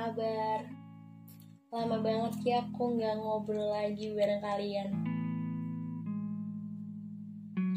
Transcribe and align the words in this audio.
kabar? 0.00 0.64
Lama 1.68 2.00
banget 2.00 2.34
ya 2.40 2.64
aku 2.64 2.96
nggak 2.96 3.20
ngobrol 3.20 3.68
lagi 3.68 4.16
bareng 4.16 4.40
kalian. 4.40 4.88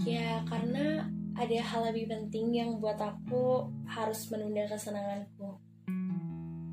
Ya 0.08 0.40
karena 0.48 1.12
ada 1.36 1.60
hal 1.60 1.92
lebih 1.92 2.08
penting 2.08 2.56
yang 2.56 2.80
buat 2.80 2.96
aku 2.96 3.68
harus 3.84 4.32
menunda 4.32 4.64
kesenanganku. 4.72 5.60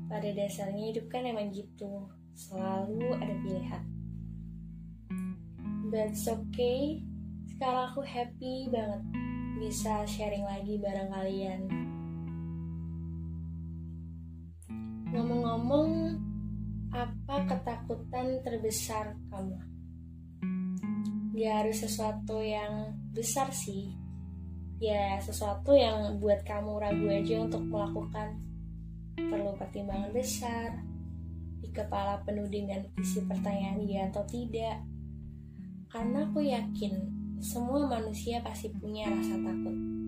Pada 0.07 0.29
dasarnya 0.31 0.95
hidup 0.95 1.11
kan 1.11 1.27
emang 1.27 1.51
gitu, 1.51 2.07
selalu 2.31 3.11
ada 3.19 3.35
pilihan. 3.43 3.83
It's 5.91 6.31
okay, 6.31 7.03
sekarang 7.51 7.91
aku 7.91 7.99
happy 8.07 8.71
banget 8.71 9.03
bisa 9.59 10.07
sharing 10.07 10.47
lagi 10.47 10.79
bareng 10.79 11.11
kalian. 11.11 11.80
Ngomong-ngomong, 15.11 16.15
apa 16.95 17.35
ketakutan 17.43 18.39
terbesar 18.47 19.11
kamu? 19.27 19.59
Gak 21.35 21.53
harus 21.63 21.83
sesuatu 21.83 22.39
yang 22.39 22.95
besar 23.11 23.51
sih. 23.51 23.91
Ya, 24.79 25.19
sesuatu 25.19 25.75
yang 25.75 26.15
buat 26.23 26.47
kamu 26.47 26.79
ragu 26.79 27.11
aja 27.11 27.43
untuk 27.43 27.59
melakukan. 27.67 28.39
Perlu 29.19 29.51
pertimbangan 29.59 30.15
besar. 30.15 30.79
Di 31.59 31.67
kepala 31.75 32.23
penuh 32.23 32.47
dengan 32.47 32.79
isi 32.95 33.19
pertanyaan 33.27 33.83
iya 33.83 34.07
atau 34.07 34.23
tidak. 34.23 34.79
Karena 35.91 36.23
aku 36.23 36.39
yakin 36.39 36.93
semua 37.43 37.83
manusia 37.83 38.39
pasti 38.39 38.71
punya 38.71 39.11
rasa 39.11 39.35
takut. 39.43 40.00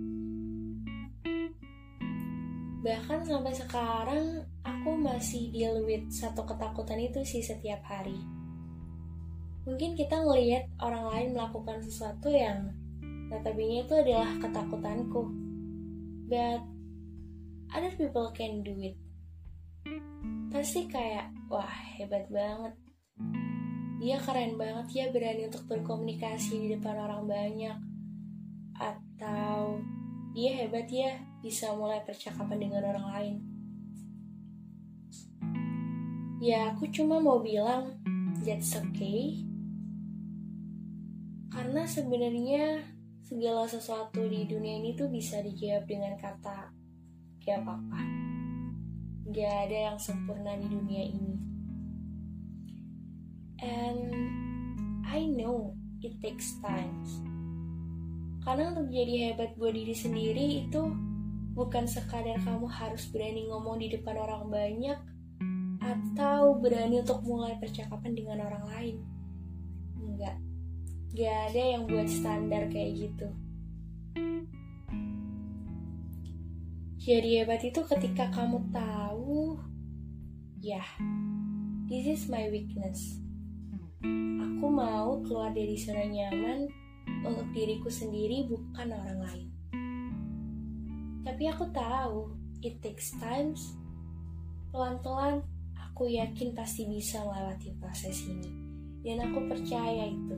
Bahkan 2.84 3.24
sampai 3.24 3.56
sekarang 3.56 4.44
aku 4.60 4.92
masih 5.00 5.48
deal 5.56 5.88
with 5.88 6.04
satu 6.12 6.44
ketakutan 6.44 7.00
itu 7.00 7.24
sih 7.24 7.40
setiap 7.40 7.80
hari. 7.88 8.20
Mungkin 9.64 9.96
kita 9.96 10.20
ngelihat 10.20 10.68
orang 10.84 11.08
lain 11.08 11.30
melakukan 11.32 11.80
sesuatu 11.80 12.28
yang 12.28 12.76
notabene 13.32 13.88
itu 13.88 13.96
adalah 13.96 14.36
ketakutanku. 14.36 15.32
But 16.28 16.60
other 17.72 17.96
people 17.96 18.36
can 18.36 18.68
do 18.68 18.76
it. 18.84 19.00
Pasti 20.52 20.84
kayak, 20.92 21.32
wah 21.48 21.72
hebat 21.96 22.28
banget. 22.28 22.76
Dia 24.04 24.20
keren 24.20 24.60
banget 24.60 24.88
ya 24.92 25.06
berani 25.16 25.48
untuk 25.48 25.64
berkomunikasi 25.72 26.60
di 26.60 26.68
depan 26.76 27.00
orang 27.00 27.24
banyak. 27.24 27.78
Atau 28.76 29.80
dia 30.34 30.52
hebat 30.60 30.90
ya 30.90 31.22
bisa 31.40 31.72
mulai 31.78 32.02
percakapan 32.04 32.58
dengan 32.58 32.84
orang 32.90 33.08
lain 33.14 33.36
Ya, 36.44 36.76
aku 36.76 36.92
cuma 36.92 37.24
mau 37.24 37.40
bilang 37.40 37.96
that's 38.44 38.76
okay. 38.76 39.48
Karena 41.48 41.88
sebenarnya 41.88 42.84
segala 43.24 43.64
sesuatu 43.64 44.28
di 44.28 44.44
dunia 44.44 44.84
ini 44.84 44.92
tuh 44.92 45.08
bisa 45.08 45.40
dijawab 45.40 45.88
dengan 45.88 46.20
kata 46.20 46.68
gak 47.48 47.64
apa-apa. 47.64 48.02
Gak 49.32 49.56
ada 49.72 49.78
yang 49.88 49.96
sempurna 49.96 50.60
di 50.60 50.68
dunia 50.68 51.04
ini. 51.16 51.36
And 53.64 54.12
I 55.08 55.24
know 55.24 55.80
it 56.04 56.20
takes 56.20 56.60
time. 56.60 57.08
Karena 58.44 58.76
untuk 58.76 58.92
jadi 58.92 59.32
hebat 59.32 59.56
buat 59.56 59.72
diri 59.72 59.96
sendiri 59.96 60.68
itu 60.68 60.92
bukan 61.56 61.88
sekadar 61.88 62.36
kamu 62.44 62.68
harus 62.68 63.08
berani 63.08 63.48
ngomong 63.48 63.80
di 63.80 63.88
depan 63.88 64.20
orang 64.20 64.52
banyak 64.52 65.00
atau 65.80 66.60
berani 66.60 67.00
untuk 67.00 67.24
mulai 67.24 67.56
percakapan 67.56 68.12
dengan 68.12 68.44
orang 68.44 68.66
lain. 68.68 68.96
Enggak, 69.96 70.36
gak 71.16 71.38
ada 71.52 71.64
yang 71.64 71.84
buat 71.88 72.08
standar 72.12 72.68
kayak 72.68 72.92
gitu. 73.08 73.28
Jadi 77.04 77.44
hebat 77.44 77.64
itu 77.64 77.80
ketika 77.84 78.32
kamu 78.32 78.64
tahu, 78.72 79.60
ya, 80.60 80.84
this 81.88 82.08
is 82.08 82.28
my 82.32 82.48
weakness. 82.52 83.20
Aku 84.40 84.68
mau 84.68 85.20
keluar 85.24 85.52
dari 85.52 85.76
zona 85.76 86.08
nyaman 86.08 86.83
untuk 87.24 87.48
diriku 87.56 87.88
sendiri 87.88 88.48
bukan 88.48 88.88
orang 88.92 89.20
lain. 89.24 89.48
Tapi 91.24 91.44
aku 91.48 91.66
tahu, 91.72 92.36
it 92.60 92.80
takes 92.84 93.16
times. 93.20 93.76
Pelan-pelan 94.74 95.46
Aku 95.94 96.10
yakin 96.10 96.58
pasti 96.58 96.90
bisa 96.90 97.22
melewati 97.22 97.70
proses 97.78 98.26
ini. 98.26 98.50
Dan 99.06 99.30
aku 99.30 99.46
percaya 99.46 100.10
itu. 100.10 100.38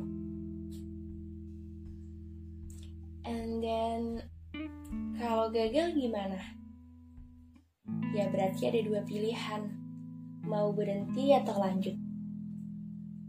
And 3.24 3.64
then, 3.64 4.20
kalau 5.16 5.48
gagal 5.56 5.96
gimana? 5.96 6.36
Ya 8.12 8.28
berarti 8.28 8.68
ada 8.68 8.84
dua 8.84 9.08
pilihan. 9.08 9.72
Mau 10.44 10.76
berhenti 10.76 11.32
atau 11.32 11.56
lanjut. 11.56 11.96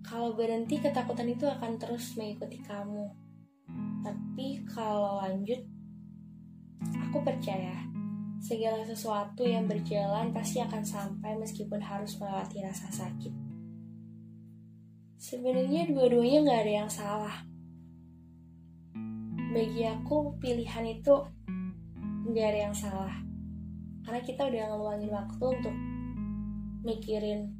Kalau 0.03 0.35
berhenti, 0.35 0.83
ketakutan 0.83 1.31
itu 1.31 1.47
akan 1.47 1.79
terus 1.79 2.19
mengikuti 2.19 2.59
kamu. 2.59 3.07
Tapi 4.03 4.63
kalau 4.69 5.19
lanjut, 5.23 5.61
aku 7.03 7.19
percaya 7.25 7.87
Segala 8.37 8.85
sesuatu 8.85 9.49
yang 9.49 9.65
berjalan 9.65 10.31
pasti 10.31 10.61
akan 10.61 10.85
sampai 10.85 11.35
meskipun 11.41 11.81
harus 11.81 12.21
melewati 12.21 12.61
rasa 12.61 12.93
sakit. 12.93 13.33
Sebenarnya 15.17 15.89
dua-duanya 15.89 16.45
nggak 16.45 16.61
ada 16.63 16.73
yang 16.85 16.91
salah. 16.93 17.37
Bagi 19.51 19.89
aku 19.89 20.37
pilihan 20.37 20.85
itu 20.85 21.15
nggak 22.29 22.47
ada 22.55 22.61
yang 22.71 22.77
salah. 22.77 23.17
Karena 24.05 24.21
kita 24.21 24.47
udah 24.47 24.63
ngeluangin 24.69 25.11
waktu 25.11 25.45
untuk 25.51 25.77
mikirin 26.87 27.51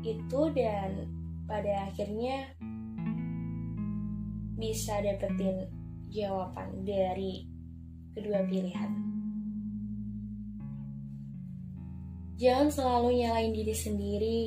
itu 0.00 0.40
dan 0.56 1.12
pada 1.44 1.92
akhirnya 1.92 2.56
bisa 4.60 5.00
dapetin 5.00 5.64
jawaban 6.12 6.84
dari 6.84 7.48
kedua 8.12 8.44
pilihan. 8.44 9.10
jangan 12.40 12.72
selalu 12.72 13.20
nyalain 13.20 13.52
diri 13.52 13.76
sendiri. 13.76 14.40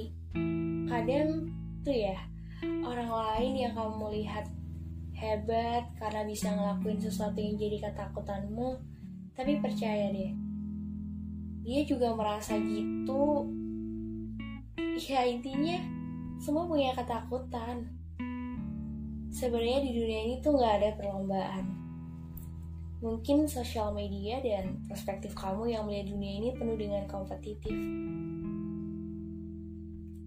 Kadang 0.90 1.53
tuh 1.85 1.94
ya 1.94 2.18
orang 2.66 3.06
lain 3.13 3.53
yang 3.69 3.74
kamu 3.78 4.18
lihat 4.18 4.50
hebat 5.13 5.94
karena 6.01 6.25
bisa 6.25 6.50
ngelakuin 6.57 6.97
sesuatu 6.97 7.38
yang 7.38 7.56
jadi 7.56 7.78
ketakutanmu 7.85 8.81
tapi 9.38 9.62
percaya 9.62 10.09
deh 10.09 10.34
dia 11.63 11.81
juga 11.85 12.18
merasa 12.18 12.57
gitu. 12.57 13.45
Ya 15.06 15.24
intinya 15.30 15.78
semua 16.41 16.66
punya 16.66 16.97
ketakutan 16.97 17.94
sebenarnya 19.34 19.82
di 19.82 19.92
dunia 19.98 20.20
ini 20.30 20.36
tuh 20.46 20.54
nggak 20.54 20.74
ada 20.78 20.90
perlombaan 20.94 21.84
Mungkin 23.04 23.52
sosial 23.52 23.92
media 23.92 24.40
dan 24.40 24.80
perspektif 24.88 25.36
kamu 25.36 25.76
yang 25.76 25.84
melihat 25.84 26.16
dunia 26.16 26.40
ini 26.40 26.50
penuh 26.56 26.80
dengan 26.80 27.04
kompetitif. 27.04 27.76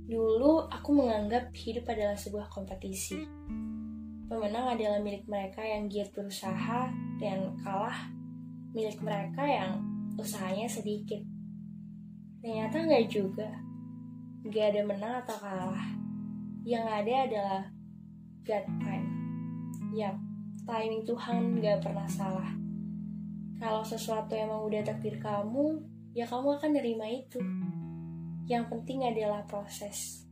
Dulu 0.05 0.69
aku 0.69 0.91
menganggap 0.93 1.57
hidup 1.57 1.89
adalah 1.89 2.21
sebuah 2.21 2.53
kompetisi. 2.53 3.17
Pemenang 4.29 4.77
adalah 4.77 5.01
milik 5.01 5.25
mereka 5.25 5.65
yang 5.65 5.89
giat 5.89 6.13
berusaha 6.13 6.93
dan 7.17 7.57
kalah 7.65 8.13
milik 8.77 9.01
mereka 9.01 9.41
yang 9.49 9.81
usahanya 10.21 10.69
sedikit. 10.69 11.25
Ternyata 12.45 12.77
nggak 12.77 13.09
juga. 13.09 13.57
Gak 14.53 14.77
ada 14.77 14.83
menang 14.85 15.25
atau 15.25 15.37
kalah. 15.41 15.87
Yang 16.61 16.87
ada 16.93 17.15
adalah 17.25 17.63
God 18.47 18.63
time. 18.79 19.07
Yap, 19.91 20.15
timing 20.71 21.03
Tuhan 21.03 21.59
gak 21.59 21.83
pernah 21.83 22.07
salah. 22.07 22.55
Kalau 23.59 23.83
sesuatu 23.83 24.39
emang 24.39 24.71
udah 24.71 24.87
takdir 24.87 25.19
kamu, 25.19 25.83
ya 26.15 26.23
kamu 26.31 26.55
akan 26.55 26.71
nerima 26.79 27.11
itu. 27.11 27.43
Yang 28.47 28.71
penting 28.71 29.03
adalah 29.03 29.43
proses. 29.51 30.23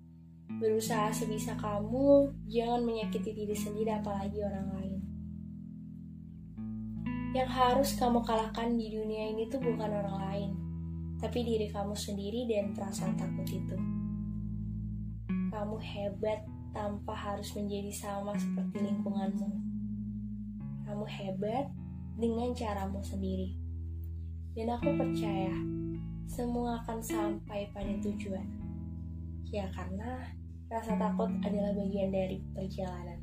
Berusaha 0.46 1.10
sebisa 1.10 1.58
kamu, 1.58 2.30
jangan 2.46 2.86
menyakiti 2.86 3.34
diri 3.34 3.56
sendiri 3.58 3.90
apalagi 3.90 4.38
orang 4.46 4.68
lain. 4.78 5.00
Yang 7.34 7.50
harus 7.50 7.90
kamu 7.98 8.22
kalahkan 8.22 8.78
di 8.78 8.94
dunia 8.94 9.34
ini 9.34 9.50
tuh 9.50 9.58
bukan 9.58 9.90
orang 9.90 10.18
lain, 10.30 10.50
tapi 11.18 11.42
diri 11.42 11.66
kamu 11.66 11.98
sendiri 11.98 12.46
dan 12.46 12.70
perasaan 12.70 13.18
takut 13.18 13.48
itu. 13.50 13.74
Kamu 15.50 15.82
hebat 15.82 16.53
tanpa 16.74 17.14
harus 17.14 17.54
menjadi 17.54 17.94
sama 17.94 18.34
seperti 18.34 18.82
lingkunganmu. 18.82 19.48
Kamu 20.84 21.06
hebat 21.06 21.70
dengan 22.18 22.50
caramu 22.52 22.98
sendiri. 23.00 23.54
Dan 24.58 24.74
aku 24.74 24.90
percaya, 24.98 25.54
semua 26.26 26.82
akan 26.82 26.98
sampai 26.98 27.70
pada 27.70 27.94
tujuan. 28.02 28.46
Ya 29.54 29.70
karena 29.70 30.34
rasa 30.66 30.98
takut 30.98 31.30
adalah 31.46 31.70
bagian 31.78 32.10
dari 32.10 32.42
perjalanan. 32.50 33.22